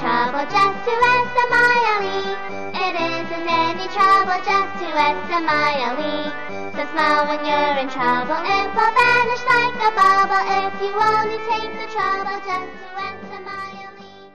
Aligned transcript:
trouble, 0.00 0.44
just 0.48 0.78
to 0.88 0.94
S-M-I-L-E. 0.96 2.24
It 2.72 2.94
isn't 2.96 3.48
any 3.52 3.86
trouble, 3.92 4.38
just 4.48 4.72
to 4.80 4.88
S-M-I-L-E. 4.88 6.18
So 6.72 6.82
smile 6.88 7.28
when 7.28 7.44
you're 7.44 7.76
in 7.84 7.88
trouble, 7.92 8.40
it 8.40 8.68
will 8.72 8.92
vanish 8.96 9.44
like 9.44 9.76
a 9.76 9.90
bubble 9.92 10.40
if 10.40 10.72
you 10.80 10.92
only 10.96 11.36
take 11.52 11.68
the 11.76 11.88
trouble, 11.92 12.38
just 12.48 12.72
to 12.80 12.88
S-M-I-L-E. 12.96 14.32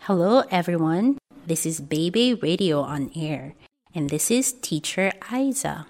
Hello, 0.00 0.44
everyone. 0.50 1.18
This 1.46 1.66
is 1.66 1.80
Baby 1.80 2.34
Radio 2.34 2.80
on 2.80 3.10
Air, 3.16 3.54
and 3.94 4.08
this 4.10 4.30
is 4.30 4.52
Teacher 4.52 5.10
Aizza. 5.22 5.86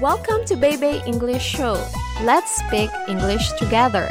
Welcome 0.00 0.44
to 0.46 0.56
Baby 0.56 1.02
English 1.06 1.44
Show. 1.44 1.74
Let's 2.22 2.54
speak 2.54 2.90
English 3.08 3.50
together. 3.58 4.10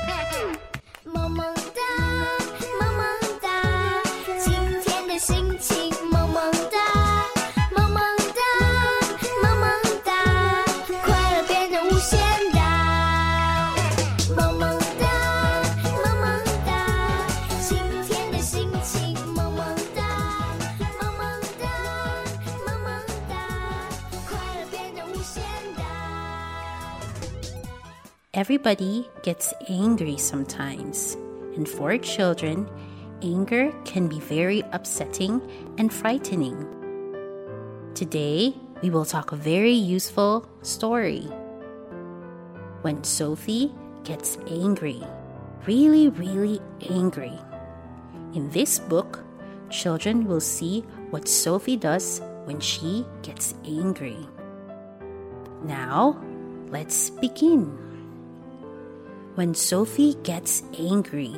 Everybody 28.34 29.10
gets 29.24 29.54
angry 29.68 30.15
sometimes, 30.15 31.18
and 31.57 31.68
for 31.68 31.98
children, 31.98 32.65
anger 33.21 33.73
can 33.84 34.07
be 34.07 34.21
very 34.21 34.63
upsetting 34.71 35.41
and 35.77 35.91
frightening. 35.91 36.55
Today, 37.93 38.55
we 38.82 38.90
will 38.90 39.04
talk 39.04 39.34
a 39.34 39.35
very 39.35 39.73
useful 39.73 40.48
story. 40.62 41.27
When 42.84 43.04
Sophie 43.04 43.73
gets 44.05 44.38
angry, 44.49 45.04
really, 45.68 46.07
really 46.07 46.62
angry. 46.90 47.38
In 48.34 48.49
this 48.51 48.79
book, 48.79 49.26
children 49.70 50.23
will 50.23 50.40
see 50.40 50.85
what 51.10 51.27
Sophie 51.27 51.76
does 51.76 52.21
when 52.45 52.62
she 52.62 53.05
gets 53.23 53.55
angry. 53.66 54.26
Now, 55.66 56.18
let's 56.70 57.10
begin 57.10 57.91
when 59.35 59.54
Sophie 59.54 60.15
gets 60.24 60.63
angry. 60.77 61.35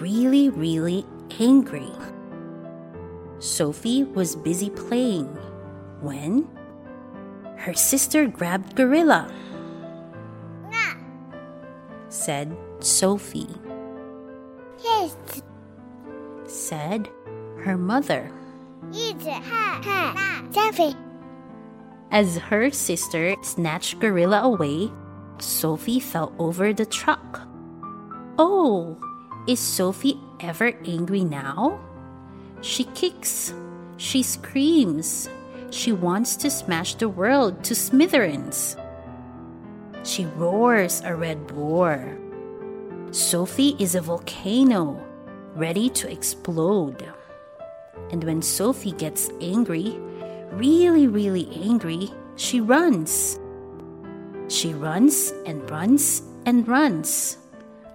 Really, 0.00 0.48
really 0.48 1.06
angry. 1.38 1.92
Sophie 3.38 4.04
was 4.04 4.36
busy 4.36 4.70
playing 4.70 5.26
when 6.00 6.48
her 7.56 7.74
sister 7.74 8.26
grabbed 8.26 8.74
Gorilla. 8.74 9.32
Nah. 10.70 10.94
Said 12.08 12.56
Sophie. 12.80 13.48
Yes. 14.82 15.16
Said 16.46 17.08
her 17.60 17.78
mother. 17.78 18.30
As 22.10 22.36
her 22.38 22.70
sister 22.70 23.36
snatched 23.42 24.00
Gorilla 24.00 24.42
away 24.42 24.90
Sophie 25.42 26.00
fell 26.00 26.32
over 26.38 26.72
the 26.72 26.86
truck. 26.86 27.42
Oh, 28.38 28.96
is 29.48 29.58
Sophie 29.58 30.18
ever 30.40 30.72
angry 30.86 31.24
now? 31.24 31.80
She 32.60 32.84
kicks, 32.84 33.52
she 33.96 34.22
screams, 34.22 35.28
she 35.70 35.90
wants 35.90 36.36
to 36.36 36.50
smash 36.50 36.94
the 36.94 37.08
world 37.08 37.64
to 37.64 37.74
smithereens. 37.74 38.76
She 40.04 40.26
roars 40.26 41.02
a 41.04 41.14
red 41.14 41.50
roar. 41.50 42.18
Sophie 43.10 43.76
is 43.78 43.94
a 43.94 44.00
volcano, 44.00 45.04
ready 45.54 45.90
to 45.90 46.10
explode. 46.10 47.04
And 48.10 48.22
when 48.24 48.42
Sophie 48.42 48.92
gets 48.92 49.30
angry, 49.40 49.98
really, 50.52 51.08
really 51.08 51.48
angry, 51.52 52.10
she 52.36 52.60
runs. 52.60 53.38
She 54.52 54.74
runs 54.74 55.32
and 55.46 55.64
runs 55.70 56.20
and 56.44 56.68
runs 56.68 57.38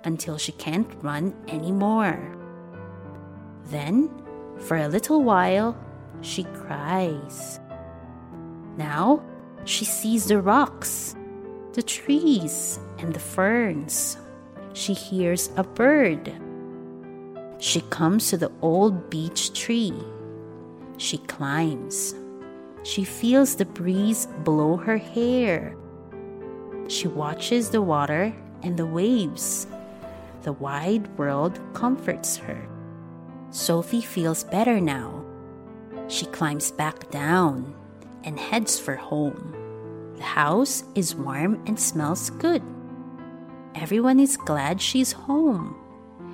until 0.05 0.39
she 0.39 0.53
can't 0.53 0.89
run 1.03 1.35
anymore. 1.49 2.17
Then, 3.65 4.09
for 4.65 4.77
a 4.77 4.87
little 4.87 5.21
while, 5.21 5.77
she 6.21 6.45
cries. 6.65 7.59
Now, 8.75 9.21
she 9.65 9.85
sees 9.85 10.25
the 10.25 10.41
rocks, 10.41 11.15
the 11.73 11.83
trees, 11.83 12.79
and 12.97 13.13
the 13.13 13.19
ferns. 13.19 14.17
She 14.73 14.93
hears 14.93 15.51
a 15.57 15.63
bird. 15.63 16.33
She 17.59 17.81
comes 17.81 18.29
to 18.31 18.37
the 18.37 18.51
old 18.63 19.11
beech 19.11 19.53
tree. 19.53 19.93
She 20.97 21.19
climbs. 21.19 22.15
She 22.81 23.03
feels 23.03 23.53
the 23.53 23.65
breeze 23.65 24.25
blow 24.43 24.75
her 24.75 24.97
hair. 24.97 25.77
She 26.87 27.07
watches 27.07 27.69
the 27.69 27.81
water 27.81 28.33
and 28.63 28.77
the 28.77 28.85
waves. 28.85 29.67
The 30.43 30.53
wide 30.53 31.07
world 31.17 31.59
comforts 31.73 32.37
her. 32.37 32.67
Sophie 33.51 34.01
feels 34.01 34.43
better 34.43 34.79
now. 34.79 35.23
She 36.07 36.25
climbs 36.27 36.71
back 36.71 37.09
down 37.11 37.75
and 38.23 38.39
heads 38.39 38.79
for 38.79 38.95
home. 38.95 39.53
The 40.17 40.23
house 40.23 40.83
is 40.95 41.15
warm 41.15 41.61
and 41.67 41.79
smells 41.79 42.29
good. 42.29 42.63
Everyone 43.75 44.19
is 44.19 44.37
glad 44.37 44.81
she's 44.81 45.11
home. 45.11 45.75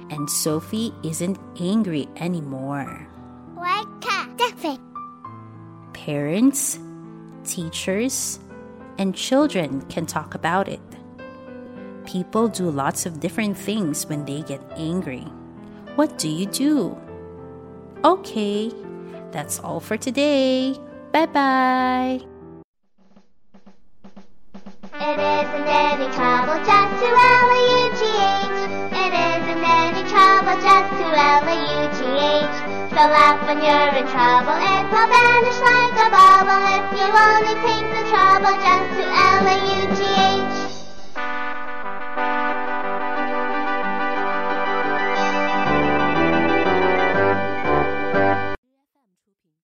And 0.10 0.30
Sophie 0.30 0.94
isn't 1.04 1.40
angry 1.60 2.08
anymore. 2.18 3.08
Parents, 5.94 6.80
teachers, 7.44 8.40
and 8.98 9.16
children 9.16 9.82
can 9.90 10.06
talk 10.06 10.36
about 10.36 10.68
it. 10.68 10.82
People 12.06 12.48
do 12.48 12.70
lots 12.70 13.06
of 13.06 13.20
different 13.20 13.58
things 13.58 14.06
when 14.08 14.26
they 14.26 14.42
get 14.42 14.62
angry. 14.78 15.26
What 15.96 16.18
do 16.18 16.28
you 16.28 16.46
do? 16.48 16.98
Okay, 18.04 18.72
that's 19.32 19.60
all 19.60 19.80
for 19.80 19.98
today. 19.98 20.76
Bye 21.12 21.28
bye. 21.28 22.20
It 24.96 25.20
isn't 25.20 25.68
any 25.68 26.08
trouble 26.14 26.60
just 26.66 27.00
to. 27.02 27.10
It 28.92 29.14
isn't 29.14 29.64
any 29.64 30.04
trouble 30.10 30.62
just 30.62 30.90
to. 31.98 32.03
So 32.94 33.00
laugh 33.00 33.42
when 33.48 33.58
you're 33.58 33.90
in 33.98 34.06
trouble, 34.06 34.54
it 34.54 34.86
will 34.94 35.10
vanish 35.10 35.60
like 35.66 35.98
a 35.98 36.10
bubble 36.14 36.62
if 36.78 36.86
you 36.94 37.10
only 37.10 37.56
take 37.66 37.90
the 37.90 38.04
trouble 38.14 38.54
just 38.62 38.90
to 38.94 39.06
L-A-U-G-H. 39.10 40.43